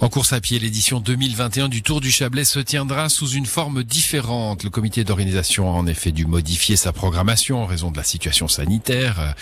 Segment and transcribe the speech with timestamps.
[0.00, 3.82] En course à pied, l'édition 2021 du Tour du Chablais se tiendra sous une forme
[3.82, 4.62] différente.
[4.62, 8.46] Le comité d'organisation a en effet dû modifier sa programmation en raison de la situation
[8.46, 9.32] sanitaire euh,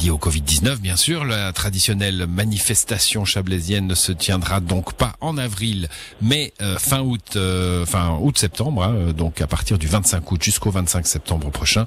[0.00, 1.26] liée au Covid-19, bien sûr.
[1.26, 5.90] La traditionnelle manifestation chablaisienne ne se tiendra donc pas en avril,
[6.22, 10.42] mais euh, fin août, euh, fin août-septembre, hein, euh, donc à partir du 25 août
[10.42, 11.84] jusqu'au 25 septembre prochain.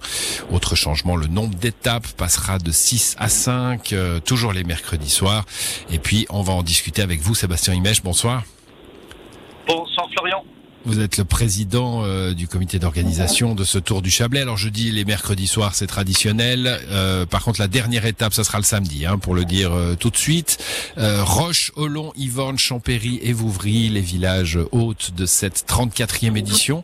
[0.51, 5.47] Autre changement, le nombre d'étapes passera de 6 à 5, euh, toujours les mercredis soirs.
[5.89, 8.03] Et puis, on va en discuter avec vous, Sébastien Imèche.
[8.21, 10.43] Bonsoir Florian.
[10.83, 14.41] Vous êtes le président euh, du comité d'organisation de ce Tour du Chablais.
[14.41, 16.79] Alors je dis les mercredis soirs, c'est traditionnel.
[16.89, 19.95] Euh, par contre, la dernière étape, ça sera le samedi, hein, pour le dire euh,
[19.95, 20.57] tout de suite.
[20.97, 26.83] Euh, Roche, Olon, Yvorne, Champéry et Vouvry, les villages hôtes de cette 34e édition.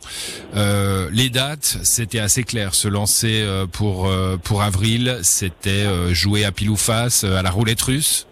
[0.54, 2.74] Euh, les dates, c'était assez clair.
[2.74, 7.36] Se lancer euh, pour euh, pour avril, c'était euh, jouer à pile ou face, euh,
[7.36, 8.26] à la roulette russe.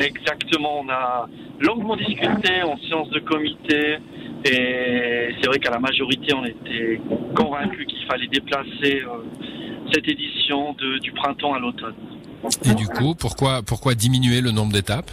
[0.00, 1.28] Exactement, on a
[1.60, 3.98] longuement discuté en séance de comité
[4.44, 7.00] et c'est vrai qu'à la majorité on était
[7.34, 9.24] convaincus qu'il fallait déplacer euh,
[9.92, 11.94] cette édition de- du printemps à l'automne.
[12.64, 15.10] Et du coup, pourquoi pourquoi diminuer le nombre d'étapes?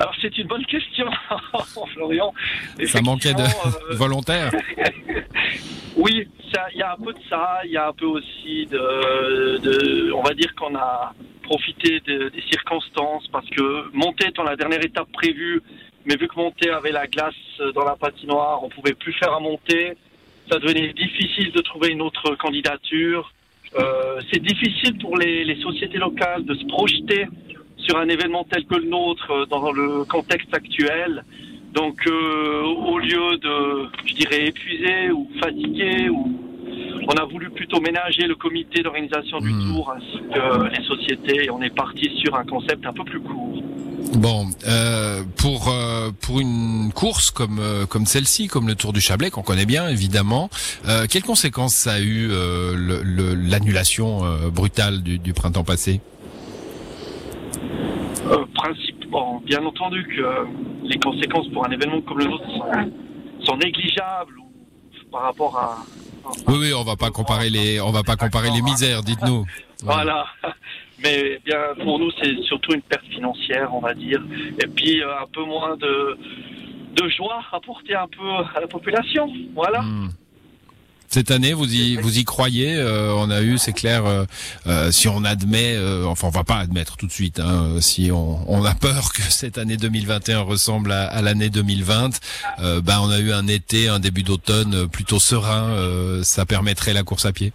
[0.00, 1.06] Alors c'est une bonne question,
[1.94, 2.32] Florian.
[2.86, 4.50] Ça manquait de euh, volontaires.
[5.96, 6.28] Oui,
[6.74, 10.12] il y a un peu de ça, il y a un peu aussi de, de-
[10.12, 11.12] on va dire qu'on a
[11.50, 15.62] profité de- des circonstances parce que monter étant la dernière étape prévue,
[16.06, 17.34] mais vu que monter avait la glace
[17.74, 19.94] dans la patinoire, on pouvait plus faire à monter,
[20.50, 23.32] ça devenait difficile de trouver une autre candidature.
[23.78, 27.26] Euh, c'est difficile pour les, sociétés locales de se projeter
[27.76, 31.24] sur un événement tel que le nôtre euh, dans le contexte actuel.
[31.72, 36.47] Donc, euh, au lieu de, je dirais, épuiser ou fatiguer, ou,
[37.10, 39.72] on a voulu plutôt ménager le comité d'organisation du Hmm.
[39.72, 43.20] tour ainsi que les sociétés et on est parti sur un concept un peu plus
[43.20, 43.62] court.
[44.14, 49.00] Bon, euh, pour euh, pour une course comme euh, comme celle-ci, comme le Tour du
[49.00, 50.48] Chablais qu'on connaît bien évidemment,
[51.10, 54.20] quelles conséquences ça a eu le- le- l'annulation
[54.52, 56.00] brutale du, du printemps passé?
[59.10, 62.90] Bon, bien entendu que les conséquences pour un événement comme le nôtre sont,
[63.44, 64.34] sont négligeables
[65.10, 65.78] par rapport à.
[66.46, 69.44] Oui, oui, on va pas comparer les on va pas comparer les misères, dites-nous.
[69.82, 70.26] Voilà.
[71.02, 74.20] Mais bien, pour nous, c'est surtout une perte financière, on va dire.
[74.60, 76.18] Et puis, euh, un peu moins de,
[76.96, 79.32] de joie apporter un peu à la population.
[79.54, 79.82] Voilà.
[79.82, 80.08] Hmm.
[81.10, 84.04] Cette année, vous y vous y croyez euh, On a eu, c'est clair.
[84.04, 84.24] euh,
[84.66, 87.40] euh, si on admet, euh, enfin, on va pas admettre tout de suite.
[87.40, 92.20] Hein, si on, on a peur que cette année 2021 ressemble à, à l'année 2020,
[92.60, 95.74] euh, ben on a eu un été, un début d'automne euh, plutôt serein.
[96.24, 97.52] ça permettrait la course à pied.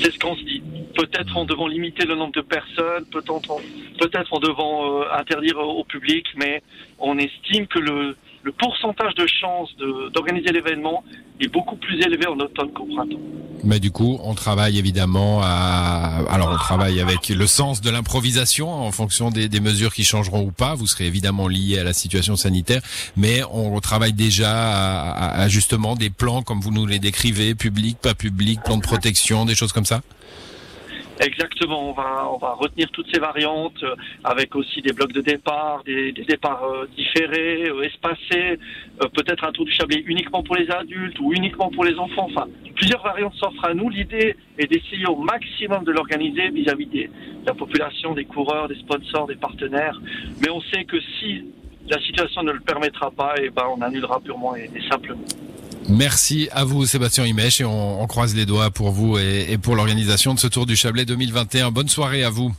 [0.00, 0.62] C'est ce qu'on se dit.
[0.96, 3.60] Peut-être en devant limiter le nombre de personnes, peut-être en,
[3.98, 6.62] peut-être en devant euh, interdire au public, mais
[6.98, 9.68] on estime que le, le pourcentage de chances
[10.14, 11.04] d'organiser l'événement
[11.40, 13.18] est beaucoup plus élevé en automne qu'au printemps.
[13.62, 16.22] Mais du coup, on travaille évidemment à.
[16.30, 20.50] Alors, on travaille avec le sens de l'improvisation en fonction des, mesures qui changeront ou
[20.50, 20.74] pas.
[20.74, 22.80] Vous serez évidemment lié à la situation sanitaire,
[23.16, 27.98] mais on travaille déjà à- à justement des plans comme vous nous les décrivez, public,
[27.98, 30.00] pas public, plan de protection, des choses comme ça?
[31.20, 33.94] Exactement, on va, on va retenir toutes ces variantes euh,
[34.24, 38.58] avec aussi des blocs de départ, des, départs euh, différés, euh, espacés,
[39.12, 42.26] peut-être un tour du Chablais uniquement pour les adultes ou uniquement pour les enfants.
[42.30, 43.90] Enfin, plusieurs variantes s'offrent à nous.
[43.90, 47.10] L'idée est d'essayer au maximum de l'organiser vis-à-vis de
[47.44, 50.00] la population, des coureurs, des sponsors, des partenaires.
[50.40, 51.44] Mais on sait que si
[51.88, 55.22] la situation ne le permettra pas, et ben on annulera purement et, et simplement.
[55.88, 59.58] Merci à vous, Sébastien Imèche, et on, on croise les doigts pour vous et, et
[59.58, 61.70] pour l'organisation de ce Tour du Chablais 2021.
[61.70, 62.54] Bonne soirée à vous.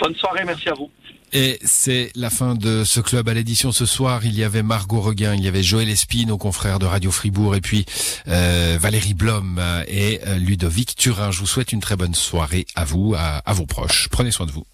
[0.00, 0.90] Bonne soirée, merci à vous.
[1.32, 4.24] Et c'est la fin de ce club à l'édition ce soir.
[4.24, 7.54] Il y avait Margot Reguin, il y avait Joël Espine, nos confrères de Radio Fribourg,
[7.54, 7.84] et puis
[8.26, 11.30] euh, Valérie Blom et euh, Ludovic Turin.
[11.30, 14.08] Je vous souhaite une très bonne soirée à vous, à, à vos proches.
[14.10, 14.64] Prenez soin de vous.